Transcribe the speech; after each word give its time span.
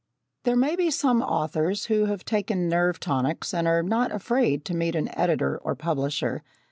There 0.45 0.55
may 0.55 0.75
be 0.75 0.89
some 0.89 1.21
authors 1.21 1.85
who 1.85 2.05
have 2.05 2.25
taken 2.25 2.67
nerve 2.67 2.99
tonics 2.99 3.53
and 3.53 3.67
are 3.67 3.83
not 3.83 4.11
afraid 4.11 4.65
to 4.65 4.75
meet 4.75 4.95
an 4.95 5.15
editor 5.15 5.59
or 5.59 5.75
publisher. 5.75 6.41